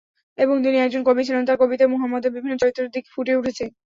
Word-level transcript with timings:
এবং 0.37 0.55
তিনি 0.63 0.77
একজন 0.79 1.01
কবি 1.05 1.21
ছিলেন 1.27 1.43
তার 1.45 1.61
কবিতায় 1.61 1.91
মুহাম্মাদের 1.93 2.35
বিভিন্ন 2.35 2.55
চরিত্রের 2.61 2.93
দিক 2.93 3.05
ফুটে 3.13 3.33
উঠেছে। 3.39 3.65